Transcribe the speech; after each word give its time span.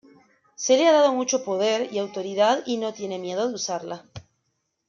Se 0.55 0.77
le 0.77 0.87
ha 0.87 0.91
dado 0.93 1.13
mucho 1.13 1.43
poder 1.45 1.93
y 1.93 1.99
autoridad 1.99 2.63
y 2.65 2.77
no 2.77 2.91
tiene 2.91 3.19
miedo 3.19 3.47
de 3.49 3.53
usarla. 3.53 4.03